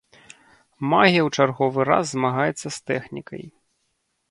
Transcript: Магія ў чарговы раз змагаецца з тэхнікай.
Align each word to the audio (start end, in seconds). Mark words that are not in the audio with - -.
Магія 0.93 1.21
ў 1.27 1.29
чарговы 1.37 1.79
раз 1.91 2.05
змагаецца 2.15 2.65
з 2.69 2.75
тэхнікай. 2.93 3.47